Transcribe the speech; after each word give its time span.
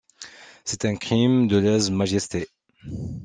C’est 0.65 0.85
un 0.85 0.95
crime 0.95 1.47
de 1.47 1.57
lèse-majesté. 1.59 2.47